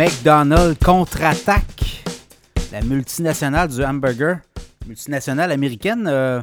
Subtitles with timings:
[0.00, 2.02] McDonald's contre-attaque.
[2.72, 4.38] La multinationale du hamburger,
[4.86, 6.40] multinationale américaine, euh,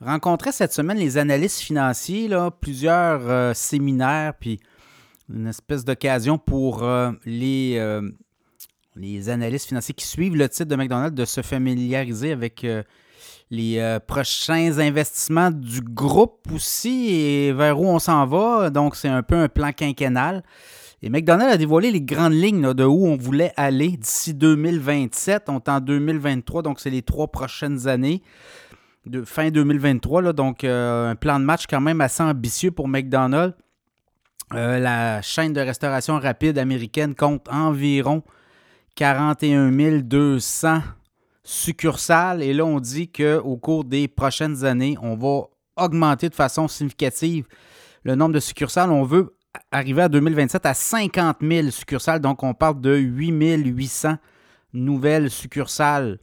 [0.00, 2.30] rencontrait cette semaine les analystes financiers,
[2.60, 4.60] plusieurs euh, séminaires, puis
[5.28, 7.84] une espèce d'occasion pour euh, les,
[8.94, 12.64] les analystes financiers qui suivent le titre de McDonald's de se familiariser avec
[13.50, 18.70] les prochains investissements du groupe aussi et vers où on s'en va.
[18.70, 20.44] Donc, c'est un peu un plan quinquennal.
[21.02, 25.44] Et McDonald's a dévoilé les grandes lignes de où on voulait aller d'ici 2027.
[25.48, 28.22] On est en 2023, donc c'est les trois prochaines années.
[29.06, 32.86] De fin 2023, là, donc euh, un plan de match quand même assez ambitieux pour
[32.86, 33.56] McDonald's.
[34.52, 38.22] Euh, la chaîne de restauration rapide américaine compte environ
[38.96, 40.82] 41 200
[41.42, 42.42] succursales.
[42.42, 45.46] Et là, on dit qu'au cours des prochaines années, on va
[45.82, 47.46] augmenter de façon significative
[48.02, 48.90] le nombre de succursales.
[48.90, 49.34] On veut
[49.70, 52.20] arriver à 2027 à 50 000 succursales.
[52.20, 54.16] Donc, on parle de 8 800
[54.72, 56.18] nouvelles succursales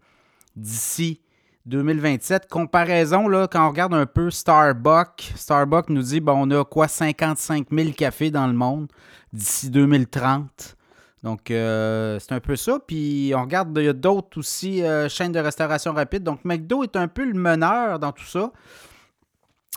[0.55, 1.21] d'ici
[1.65, 2.47] 2027.
[2.49, 6.87] Comparaison, là, quand on regarde un peu Starbucks, Starbucks nous dit, bon, on a quoi,
[6.87, 8.87] 55 000 cafés dans le monde
[9.33, 10.75] d'ici 2030.
[11.23, 12.79] Donc, euh, c'est un peu ça.
[12.79, 16.23] Puis, on regarde, il y a d'autres aussi euh, chaînes de restauration rapide.
[16.23, 18.51] Donc, McDo est un peu le meneur dans tout ça.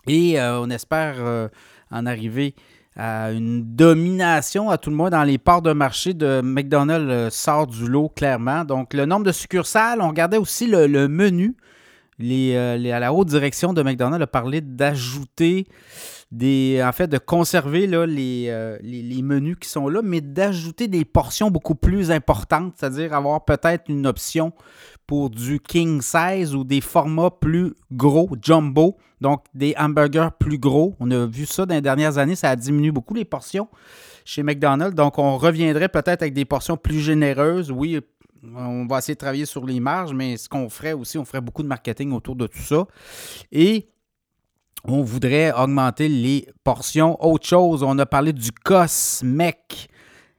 [0.07, 1.51] Et euh, on espère
[1.91, 2.55] en arriver
[2.97, 7.31] à une domination, à tout le moins, dans les parts de marché de McDonald's euh,
[7.31, 8.65] sort du lot clairement.
[8.65, 11.57] Donc, le nombre de succursales, on regardait aussi le, menu.
[12.23, 15.67] Euh, à la haute direction de McDonald's a parlé d'ajouter
[16.31, 16.83] des.
[16.85, 21.75] En fait, de conserver euh, les, menus qui sont là, mais d'ajouter des portions beaucoup
[21.75, 24.53] plus importantes, c'est-à-dire avoir peut-être une option
[25.11, 30.95] pour du king size ou des formats plus gros, jumbo, donc des hamburgers plus gros.
[31.01, 33.67] On a vu ça dans les dernières années, ça a diminué beaucoup les portions
[34.25, 34.95] chez McDonald's.
[34.95, 37.73] Donc on reviendrait peut-être avec des portions plus généreuses.
[37.73, 37.99] Oui,
[38.55, 41.41] on va essayer de travailler sur les marges, mais ce qu'on ferait aussi, on ferait
[41.41, 42.87] beaucoup de marketing autour de tout ça.
[43.51, 43.89] Et
[44.85, 47.21] on voudrait augmenter les portions.
[47.21, 49.89] Autre chose, on a parlé du COSMEC,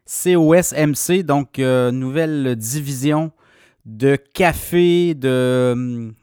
[0.05, 3.33] COSMC, donc euh, nouvelle division
[3.85, 6.13] de café, de hum,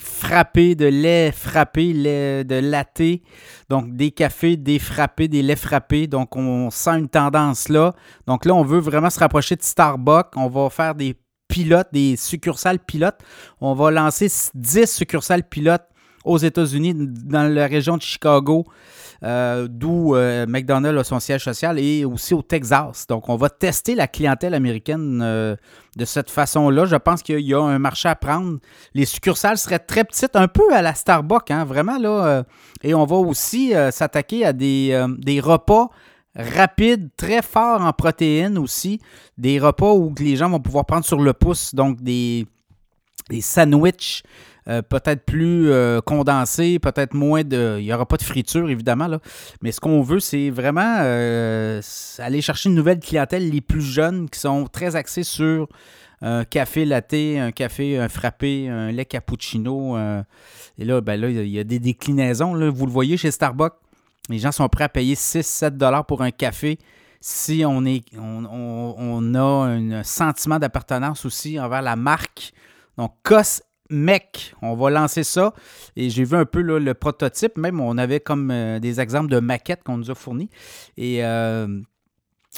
[0.00, 3.22] frappé, de lait frappé, de latte.
[3.68, 6.06] Donc, des cafés, des frappés, des laits frappés.
[6.06, 7.94] Donc, on sent une tendance là.
[8.26, 10.36] Donc, là, on veut vraiment se rapprocher de Starbucks.
[10.36, 11.16] On va faire des
[11.48, 13.20] pilotes, des succursales pilotes.
[13.60, 15.86] On va lancer 10 succursales pilotes
[16.26, 18.66] aux États-Unis, dans la région de Chicago,
[19.22, 23.06] euh, d'où euh, McDonald's a son siège social, et aussi au Texas.
[23.08, 25.56] Donc, on va tester la clientèle américaine euh,
[25.96, 26.84] de cette façon-là.
[26.84, 28.58] Je pense qu'il y a un marché à prendre.
[28.92, 32.44] Les succursales seraient très petites, un peu à la Starbucks, hein, vraiment là.
[32.82, 35.88] et on va aussi s'attaquer à des, des repas
[36.34, 39.00] rapides, très forts en protéines aussi.
[39.38, 42.46] Des repas où les gens vont pouvoir prendre sur le pouce, donc des,
[43.30, 44.22] des sandwichs
[44.68, 47.76] euh, peut-être plus euh, condensé, peut-être moins de.
[47.78, 49.20] Il n'y aura pas de friture, évidemment, là.
[49.62, 51.80] mais ce qu'on veut, c'est vraiment euh,
[52.18, 55.68] aller chercher une nouvelle clientèle, les plus jeunes, qui sont très axés sur
[56.20, 59.96] un café latte, un café frappé, un lait cappuccino.
[59.98, 62.54] et là, ben là, il y a des déclinaisons.
[62.54, 62.70] Là.
[62.70, 63.74] Vous le voyez chez Starbucks,
[64.30, 66.78] les gens sont prêts à payer 6-7 dollars pour un café
[67.20, 68.46] si on, est, on,
[68.98, 72.52] on a un sentiment d'appartenance aussi envers la marque.
[72.96, 75.52] Donc, COS mec, on va lancer ça.
[75.96, 79.40] Et j'ai vu un peu le prototype, même on avait comme euh, des exemples de
[79.40, 80.50] maquettes qu'on nous a fournis.
[80.96, 81.80] Et euh,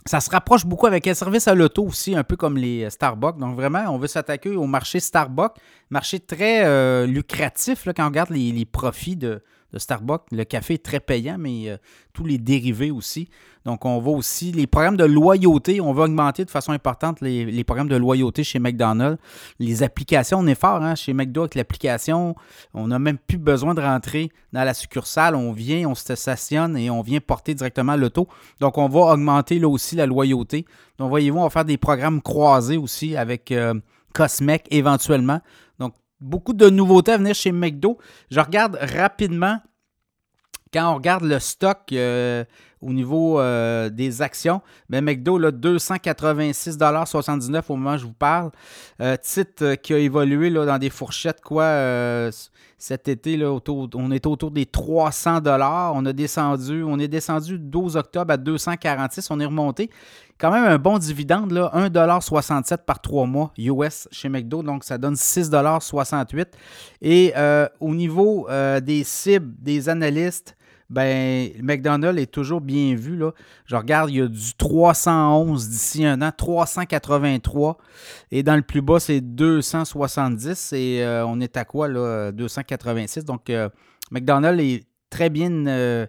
[0.07, 3.39] ça se rapproche beaucoup avec un service à l'auto aussi, un peu comme les Starbucks.
[3.39, 5.57] Donc vraiment, on veut s'attaquer au marché Starbucks,
[5.91, 9.43] marché très euh, lucratif quand on regarde les profits de,
[9.73, 10.23] de Starbucks.
[10.33, 11.77] Le café est très payant, mais euh,
[12.13, 13.29] tous les dérivés aussi.
[13.65, 17.65] Donc, on va aussi, les programmes de loyauté, on va augmenter de façon importante les,
[17.65, 19.21] programmes de loyauté chez McDonald's.
[19.59, 22.35] Les applications, on est fort hein, chez McDo avec l'application.
[22.73, 25.35] On n'a même plus besoin de rentrer dans la succursale.
[25.35, 28.27] On vient, on se stationne et on vient porter directement l'auto.
[28.61, 30.65] Donc, on va augmenter là aussi la loyauté.
[30.99, 33.75] Donc, voyez-vous, on va faire des programmes croisés aussi avec euh,
[34.15, 35.41] Cosmec éventuellement.
[35.79, 37.99] Donc, beaucoup de nouveautés à venir chez McDo.
[38.31, 39.61] Je regarde rapidement,
[40.73, 42.45] quand on regarde le stock euh,
[42.81, 48.53] au niveau euh, des actions, ben McDo, là, 286,79$ au moment où je vous parle.
[49.01, 52.31] Euh, titre qui a évolué là, dans des fourchettes, quoi,
[52.79, 55.93] cet été, là, autour, on était autour des 300$.
[55.95, 59.27] On a descendu, on est descendu le 12 octobre à 246$.
[59.31, 59.91] On est remonté
[60.39, 64.97] quand même un bon dividende, là, 1,67$ par trois mois US chez McDo, donc ça
[64.97, 66.47] donne 6,68$.
[67.03, 70.57] Et euh, au niveau euh, des cibles des analystes,
[70.91, 73.17] ben, McDonald's est toujours bien vu.
[73.17, 73.33] Là.
[73.67, 77.77] Je regarde, il y a du 311 d'ici un an, 383.
[78.31, 80.73] Et dans le plus bas, c'est 270.
[80.73, 82.33] Et euh, on est à quoi, là?
[82.33, 83.25] 286.
[83.25, 83.69] Donc, euh,
[84.11, 85.67] McDonald's est très bien.
[85.67, 86.07] Euh,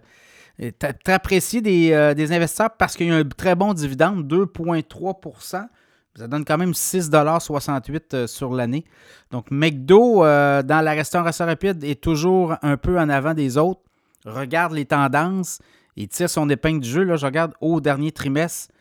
[0.78, 5.68] très apprécié des, des, investisseurs parce qu'il y a un très bon dividende, 2,3%
[6.16, 8.84] ça donne quand même 6,68 sur l'année.
[9.30, 13.80] Donc, McDo, dans la restauration rapide, est toujours un peu en avant des autres
[14.24, 15.58] regarde les tendances
[15.96, 17.02] et tire son épingle du jeu.
[17.02, 18.72] Là, je regarde au dernier trimestre,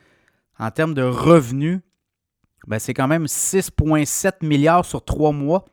[0.58, 1.80] en termes de revenus,
[2.68, 5.66] ben, c'est quand même 6,7 milliards sur trois mois.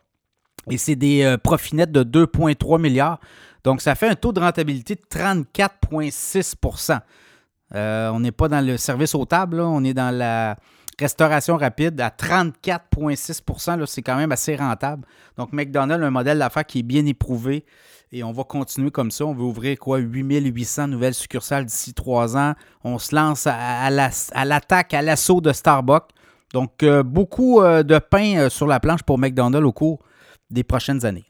[0.71, 3.21] Et c'est des euh, profits nets de 2,3 milliards.
[3.65, 7.01] Donc, ça fait un taux de rentabilité de 34,6%
[7.75, 10.57] euh, On n'est pas dans le service aux tables, on est dans la
[10.99, 15.07] restauration rapide à 34,6% C'est quand même assez rentable.
[15.37, 17.65] Donc, McDonald's, un modèle d'affaires qui est bien éprouvé.
[18.13, 19.27] Et on va continuer comme ça.
[19.27, 19.99] On veut ouvrir quoi?
[19.99, 22.55] 8800 nouvelles succursales d'ici trois ans.
[22.85, 26.11] On se lance à, l'attaque, à l'assaut de Starbucks.
[26.53, 29.99] Donc, euh, beaucoup euh, de pain euh, sur la planche pour McDonald's au cours
[30.51, 31.27] des prochaines années.